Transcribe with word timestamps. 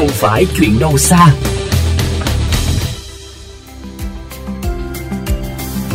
không 0.00 0.08
phải 0.08 0.46
chuyện 0.56 0.78
đâu 0.78 0.98
xa. 0.98 1.34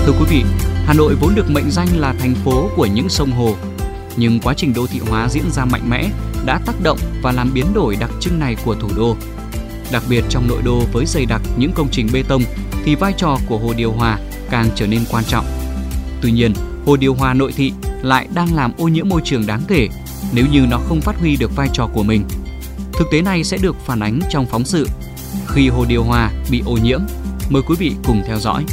Thưa 0.05 0.11
quý 0.19 0.25
vị, 0.29 0.43
Hà 0.85 0.93
Nội 0.93 1.15
vốn 1.21 1.35
được 1.35 1.49
mệnh 1.49 1.71
danh 1.71 1.87
là 1.97 2.13
thành 2.19 2.35
phố 2.35 2.69
của 2.75 2.85
những 2.85 3.09
sông 3.09 3.31
hồ, 3.31 3.55
nhưng 4.17 4.39
quá 4.39 4.53
trình 4.57 4.73
đô 4.73 4.87
thị 4.87 4.99
hóa 5.09 5.29
diễn 5.29 5.51
ra 5.51 5.65
mạnh 5.65 5.89
mẽ 5.89 6.09
đã 6.45 6.59
tác 6.65 6.73
động 6.83 6.97
và 7.21 7.31
làm 7.31 7.53
biến 7.53 7.65
đổi 7.73 7.95
đặc 7.95 8.09
trưng 8.19 8.39
này 8.39 8.55
của 8.65 8.75
thủ 8.75 8.89
đô. 8.95 9.15
Đặc 9.91 10.03
biệt 10.09 10.23
trong 10.29 10.47
nội 10.47 10.61
đô 10.65 10.81
với 10.93 11.05
dày 11.05 11.25
đặc 11.25 11.41
những 11.57 11.71
công 11.71 11.87
trình 11.91 12.07
bê 12.13 12.23
tông 12.27 12.43
thì 12.83 12.95
vai 12.95 13.13
trò 13.17 13.37
của 13.47 13.57
hồ 13.57 13.73
điều 13.77 13.91
hòa 13.91 14.19
càng 14.49 14.69
trở 14.75 14.87
nên 14.87 15.03
quan 15.11 15.23
trọng. 15.23 15.45
Tuy 16.21 16.31
nhiên, 16.31 16.53
hồ 16.85 16.95
điều 16.95 17.13
hòa 17.13 17.33
nội 17.33 17.53
thị 17.55 17.73
lại 18.03 18.27
đang 18.33 18.55
làm 18.55 18.73
ô 18.77 18.87
nhiễm 18.87 19.09
môi 19.09 19.21
trường 19.23 19.47
đáng 19.47 19.61
kể 19.67 19.89
nếu 20.33 20.45
như 20.51 20.65
nó 20.69 20.77
không 20.77 21.01
phát 21.01 21.15
huy 21.19 21.35
được 21.35 21.55
vai 21.55 21.69
trò 21.73 21.87
của 21.93 22.03
mình. 22.03 22.23
Thực 22.99 23.07
tế 23.11 23.21
này 23.21 23.43
sẽ 23.43 23.57
được 23.63 23.75
phản 23.75 23.99
ánh 23.99 24.19
trong 24.29 24.45
phóng 24.45 24.63
sự 24.63 24.87
Khi 25.47 25.69
hồ 25.69 25.85
điều 25.89 26.03
hòa 26.03 26.31
bị 26.51 26.61
ô 26.65 26.77
nhiễm. 26.83 26.99
Mời 27.51 27.61
quý 27.67 27.75
vị 27.79 27.91
cùng 28.07 28.21
theo 28.27 28.37
dõi. 28.37 28.63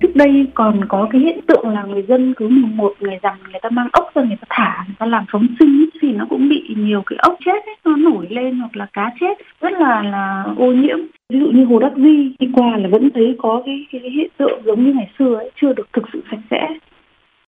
trước 0.00 0.12
đây 0.14 0.46
còn 0.54 0.80
có 0.88 1.08
cái 1.10 1.20
hiện 1.20 1.40
tượng 1.46 1.68
là 1.68 1.82
người 1.82 2.02
dân 2.08 2.34
cứ 2.36 2.48
mùng 2.48 2.76
một 2.76 2.94
ngày 3.00 3.18
rằm 3.22 3.38
người 3.50 3.60
ta 3.62 3.68
mang 3.70 3.88
ốc 3.92 4.10
ra 4.14 4.22
người 4.22 4.36
ta 4.36 4.46
thả 4.50 4.84
người 4.86 4.96
ta 4.98 5.06
làm 5.06 5.24
phóng 5.32 5.46
sinh 5.58 5.86
thì 6.02 6.12
nó 6.12 6.26
cũng 6.30 6.48
bị 6.48 6.74
nhiều 6.76 7.02
cái 7.06 7.18
ốc 7.22 7.36
chết 7.44 7.66
ấy, 7.66 7.76
nó 7.84 7.96
nổi 7.96 8.26
lên 8.30 8.58
hoặc 8.58 8.76
là 8.76 8.86
cá 8.92 9.10
chết 9.20 9.38
rất 9.60 9.72
là 9.72 10.02
là 10.02 10.44
ô 10.56 10.72
nhiễm 10.72 10.98
ví 11.28 11.40
dụ 11.40 11.46
như 11.46 11.64
hồ 11.64 11.78
đắc 11.78 11.92
di 11.96 12.34
đi 12.38 12.48
qua 12.52 12.76
là 12.76 12.88
vẫn 12.88 13.10
thấy 13.14 13.36
có 13.38 13.62
cái, 13.66 13.86
cái 13.92 14.00
hiện 14.00 14.28
tượng 14.38 14.62
giống 14.64 14.84
như 14.84 14.92
ngày 14.92 15.10
xưa 15.18 15.34
ấy 15.34 15.50
chưa 15.60 15.72
được 15.72 15.88
thực 15.92 16.04
sự 16.12 16.22
sạch 16.30 16.40
sẽ 16.50 16.68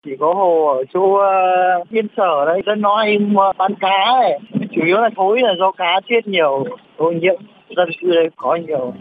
chỉ 0.05 0.11
có 0.19 0.33
hồ 0.33 0.65
ở 0.77 0.83
chỗ 0.93 0.99
uh, 0.99 1.89
yên 1.89 2.07
sở 2.17 2.45
đấy 2.45 2.61
dân 2.65 2.81
nói 2.81 3.17
ờ, 3.37 3.53
bán 3.57 3.75
cá 3.79 4.21
ấy 4.21 4.39
chủ 4.75 4.81
yếu 4.85 4.97
là 4.97 5.09
thối 5.15 5.39
là 5.41 5.53
do 5.59 5.71
cá 5.71 5.99
chết 6.09 6.27
nhiều 6.27 6.65
ô 6.97 7.11
nhiễm 7.11 7.35
dân 7.77 7.89
cư 8.01 8.07
đây 8.15 8.29
có 8.35 8.55
nhiều 8.55 8.93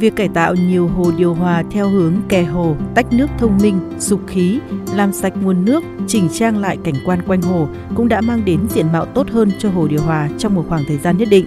Việc 0.00 0.12
cải 0.16 0.28
tạo 0.34 0.54
nhiều 0.68 0.88
hồ 0.88 1.04
điều 1.18 1.34
hòa 1.34 1.62
theo 1.70 1.88
hướng 1.88 2.12
kè 2.28 2.42
hồ, 2.42 2.74
tách 2.94 3.06
nước 3.12 3.26
thông 3.38 3.58
minh, 3.62 3.80
sục 3.98 4.20
khí, 4.26 4.58
làm 4.96 5.12
sạch 5.12 5.32
nguồn 5.42 5.64
nước, 5.64 5.84
chỉnh 6.06 6.28
trang 6.32 6.58
lại 6.58 6.78
cảnh 6.84 6.94
quan 7.06 7.18
quanh 7.26 7.42
hồ 7.42 7.66
cũng 7.96 8.08
đã 8.08 8.20
mang 8.20 8.42
đến 8.46 8.60
diện 8.68 8.86
mạo 8.92 9.06
tốt 9.14 9.28
hơn 9.28 9.48
cho 9.58 9.70
hồ 9.70 9.86
điều 9.90 10.00
hòa 10.00 10.28
trong 10.38 10.54
một 10.54 10.62
khoảng 10.68 10.82
thời 10.88 10.96
gian 10.96 11.16
nhất 11.18 11.28
định. 11.30 11.44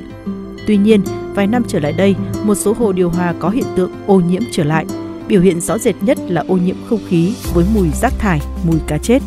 Tuy 0.68 0.78
nhiên, 0.78 1.02
vài 1.36 1.48
năm 1.48 1.64
trở 1.68 1.80
lại 1.80 1.94
đây, 1.98 2.16
một 2.46 2.56
số 2.56 2.74
hồ 2.74 2.92
điều 2.92 3.10
hòa 3.10 3.34
có 3.40 3.50
hiện 3.50 3.66
tượng 3.76 3.92
ô 4.08 4.22
nhiễm 4.30 4.42
trở 4.52 4.64
lại. 4.64 4.86
Biểu 5.28 5.42
hiện 5.42 5.62
rõ 5.62 5.78
rệt 5.78 5.96
nhất 6.02 6.18
là 6.28 6.44
ô 6.48 6.58
nhiễm 6.58 6.76
không 6.86 7.00
khí 7.08 7.34
với 7.54 7.66
mùi 7.76 7.90
rác 7.90 8.14
thải, 8.20 8.40
mùi 8.68 8.80
cá 8.88 8.98
chết. 8.98 9.20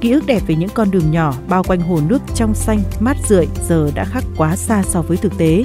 Ký 0.00 0.12
ức 0.12 0.24
đẹp 0.26 0.40
về 0.46 0.54
những 0.54 0.68
con 0.74 0.90
đường 0.90 1.10
nhỏ 1.12 1.34
bao 1.48 1.62
quanh 1.62 1.80
hồ 1.80 1.98
nước 2.08 2.18
trong 2.34 2.54
xanh, 2.54 2.78
mát 3.00 3.16
rượi 3.28 3.46
giờ 3.62 3.90
đã 3.94 4.04
khác 4.04 4.24
quá 4.36 4.56
xa 4.56 4.82
so 4.82 5.02
với 5.02 5.16
thực 5.16 5.38
tế. 5.38 5.64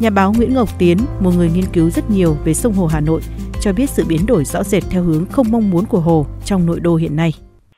Nhà 0.00 0.10
báo 0.10 0.32
Nguyễn 0.36 0.54
Ngọc 0.54 0.68
Tiến, 0.78 0.98
một 1.20 1.30
người 1.36 1.50
nghiên 1.54 1.64
cứu 1.72 1.90
rất 1.90 2.10
nhiều 2.10 2.36
về 2.44 2.54
sông 2.54 2.72
Hồ 2.72 2.86
Hà 2.86 3.00
Nội, 3.00 3.20
cho 3.60 3.72
biết 3.72 3.90
sự 3.90 4.04
biến 4.08 4.26
đổi 4.26 4.44
rõ 4.44 4.62
rệt 4.62 4.82
theo 4.90 5.02
hướng 5.02 5.26
không 5.26 5.46
mong 5.50 5.70
muốn 5.70 5.84
của 5.84 6.00
Hồ 6.00 6.26
trong 6.44 6.66
nội 6.66 6.80
đô 6.80 6.96
hiện 6.96 7.16
nay. 7.16 7.32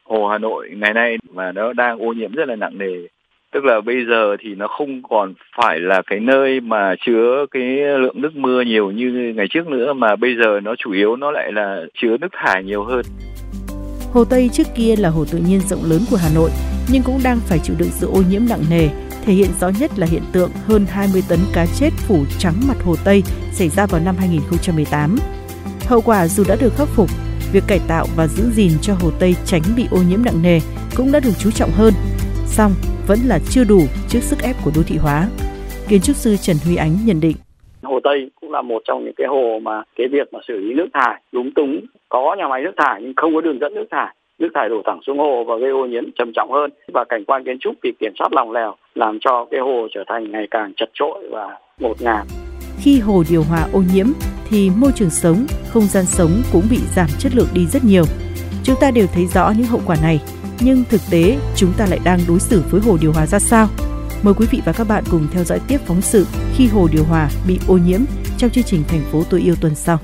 Hồ 0.04 0.28
Hà 0.32 0.38
Nội 0.38 0.68
ngày 0.76 0.94
nay 0.94 1.16
mà 1.34 1.52
nó 1.52 1.72
đang 1.72 1.98
ô 1.98 2.12
nhiễm 2.12 2.32
rất 2.32 2.44
là 2.48 2.56
nặng 2.56 2.78
nề. 2.78 3.06
Tức 3.54 3.64
là 3.64 3.80
bây 3.80 3.96
giờ 4.08 4.36
thì 4.40 4.54
nó 4.54 4.68
không 4.68 5.02
còn 5.02 5.34
phải 5.56 5.78
là 5.80 6.02
cái 6.06 6.20
nơi 6.20 6.60
mà 6.60 6.94
chứa 7.06 7.46
cái 7.50 7.62
lượng 7.98 8.22
nước 8.22 8.36
mưa 8.36 8.60
nhiều 8.60 8.90
như 8.90 9.32
ngày 9.36 9.46
trước 9.50 9.66
nữa 9.66 9.92
mà 9.92 10.16
bây 10.16 10.36
giờ 10.42 10.60
nó 10.60 10.74
chủ 10.78 10.92
yếu 10.92 11.16
nó 11.16 11.30
lại 11.30 11.52
là 11.52 11.82
chứa 11.94 12.16
nước 12.20 12.32
thải 12.32 12.64
nhiều 12.64 12.84
hơn. 12.84 13.02
Hồ 14.12 14.24
Tây 14.24 14.50
trước 14.52 14.66
kia 14.76 14.94
là 14.98 15.08
hồ 15.08 15.24
tự 15.32 15.38
nhiên 15.38 15.60
rộng 15.60 15.84
lớn 15.90 16.00
của 16.10 16.16
Hà 16.16 16.28
Nội 16.34 16.50
nhưng 16.92 17.02
cũng 17.02 17.20
đang 17.24 17.38
phải 17.48 17.58
chịu 17.62 17.76
đựng 17.78 17.90
sự 17.90 18.06
ô 18.06 18.22
nhiễm 18.30 18.42
nặng 18.48 18.62
nề 18.70 18.88
Thể 19.28 19.34
hiện 19.34 19.50
rõ 19.60 19.68
nhất 19.80 19.98
là 19.98 20.06
hiện 20.10 20.22
tượng 20.32 20.50
hơn 20.66 20.86
20 20.90 21.22
tấn 21.28 21.38
cá 21.54 21.66
chết 21.66 21.90
phủ 22.06 22.24
trắng 22.38 22.54
mặt 22.68 22.76
Hồ 22.84 22.94
Tây 23.04 23.22
xảy 23.52 23.68
ra 23.68 23.86
vào 23.86 24.00
năm 24.04 24.16
2018. 24.18 25.16
Hậu 25.86 26.00
quả 26.00 26.28
dù 26.28 26.44
đã 26.48 26.56
được 26.60 26.72
khắc 26.76 26.88
phục, 26.88 27.10
việc 27.52 27.64
cải 27.66 27.80
tạo 27.88 28.06
và 28.16 28.26
giữ 28.26 28.50
gìn 28.50 28.72
cho 28.82 28.94
Hồ 28.94 29.10
Tây 29.18 29.36
tránh 29.44 29.62
bị 29.76 29.86
ô 29.90 29.98
nhiễm 30.08 30.24
nặng 30.24 30.42
nề 30.42 30.60
cũng 30.96 31.12
đã 31.12 31.20
được 31.20 31.32
chú 31.38 31.50
trọng 31.50 31.70
hơn. 31.70 31.94
Song 32.46 32.72
vẫn 33.08 33.18
là 33.26 33.38
chưa 33.50 33.64
đủ 33.64 33.80
trước 34.08 34.22
sức 34.22 34.38
ép 34.42 34.56
của 34.64 34.70
đô 34.76 34.82
thị 34.86 34.96
hóa. 34.96 35.26
Kiến 35.88 36.00
trúc 36.04 36.16
sư 36.16 36.36
Trần 36.36 36.56
Huy 36.64 36.76
Ánh 36.76 36.92
nhận 37.06 37.20
định. 37.20 37.36
Hồ 37.82 38.00
Tây 38.04 38.30
cũng 38.40 38.52
là 38.52 38.62
một 38.62 38.82
trong 38.84 39.04
những 39.04 39.14
cái 39.16 39.26
hồ 39.26 39.58
mà 39.62 39.82
cái 39.96 40.06
việc 40.12 40.32
mà 40.32 40.40
xử 40.48 40.58
lý 40.58 40.74
nước 40.74 40.88
thải 40.94 41.22
đúng 41.32 41.50
túng 41.54 41.80
có 42.08 42.36
nhà 42.38 42.48
máy 42.48 42.62
nước 42.62 42.74
thải 42.76 43.00
nhưng 43.02 43.12
không 43.16 43.34
có 43.34 43.40
đường 43.40 43.58
dẫn 43.60 43.74
nước 43.74 43.86
thải 43.90 44.14
nước 44.38 44.48
thải 44.54 44.68
đổ 44.68 44.82
thẳng 44.86 45.00
xuống 45.06 45.18
hồ 45.18 45.44
và 45.44 45.56
gây 45.56 45.70
ô 45.70 45.86
nhiễm 45.86 46.04
trầm 46.18 46.32
trọng 46.34 46.52
hơn 46.52 46.70
và 46.92 47.04
cảnh 47.08 47.24
quan 47.24 47.44
kiến 47.44 47.58
trúc 47.60 47.74
thì 47.82 47.90
kiểm 48.00 48.12
soát 48.18 48.32
lòng 48.32 48.52
lèo 48.52 48.74
làm 48.94 49.18
cho 49.20 49.46
cái 49.50 49.60
hồ 49.60 49.88
trở 49.94 50.04
thành 50.06 50.32
ngày 50.32 50.46
càng 50.50 50.72
chật 50.76 50.90
trội 50.94 51.28
và 51.30 51.58
ngột 51.78 52.02
ngạt. 52.02 52.26
Khi 52.78 53.00
hồ 53.00 53.22
điều 53.30 53.42
hòa 53.42 53.66
ô 53.72 53.82
nhiễm 53.94 54.06
thì 54.50 54.70
môi 54.80 54.90
trường 54.94 55.10
sống, 55.10 55.46
không 55.68 55.82
gian 55.82 56.04
sống 56.04 56.30
cũng 56.52 56.62
bị 56.70 56.78
giảm 56.96 57.08
chất 57.18 57.32
lượng 57.36 57.48
đi 57.54 57.66
rất 57.66 57.84
nhiều. 57.84 58.04
Chúng 58.64 58.76
ta 58.80 58.90
đều 58.94 59.06
thấy 59.14 59.24
rõ 59.26 59.52
những 59.58 59.66
hậu 59.66 59.80
quả 59.86 59.96
này, 60.02 60.20
nhưng 60.60 60.84
thực 60.90 61.00
tế, 61.10 61.38
chúng 61.56 61.72
ta 61.72 61.86
lại 61.86 62.00
đang 62.04 62.20
đối 62.28 62.40
xử 62.40 62.62
với 62.70 62.80
hồ 62.80 62.98
điều 63.00 63.12
hòa 63.12 63.26
ra 63.26 63.38
sao? 63.38 63.68
Mời 64.22 64.34
quý 64.34 64.46
vị 64.50 64.62
và 64.64 64.72
các 64.72 64.88
bạn 64.88 65.04
cùng 65.10 65.26
theo 65.32 65.44
dõi 65.44 65.60
tiếp 65.68 65.78
phóng 65.86 66.02
sự 66.02 66.26
khi 66.54 66.66
hồ 66.66 66.88
điều 66.92 67.04
hòa 67.04 67.30
bị 67.46 67.58
ô 67.66 67.76
nhiễm 67.76 68.00
trong 68.38 68.50
chương 68.50 68.64
trình 68.64 68.84
Thành 68.88 69.02
phố 69.12 69.24
tôi 69.30 69.40
yêu 69.40 69.54
tuần 69.60 69.74
sau. 69.74 69.98